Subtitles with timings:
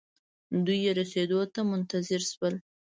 [0.65, 2.55] دوئ يې رسېدو ته منتظر شول.